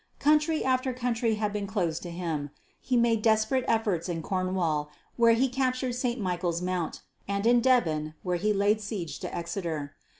Country 0.17 0.65
after 0.65 0.93
country 0.93 1.35
having 1.35 1.65
been 1.67 1.67
closed 1.67 2.01
to 2.01 2.09
him, 2.09 2.49
he 2.79 2.97
made 2.97 3.21
desperate 3.21 3.65
efforts 3.67 4.09
in 4.09 4.23
Cornwall, 4.23 4.89
where 5.15 5.33
he 5.33 5.47
captured 5.47 5.93
St. 5.93 6.19
Michael's 6.19 6.59
Mount, 6.59 7.01
and 7.27 7.45
in 7.45 7.61
Devon, 7.61 8.15
where 8.23 8.37
he 8.37 8.51
laid 8.51 8.81
siege 8.81 9.19
to 9.19 9.31
Exeter. 9.31 9.95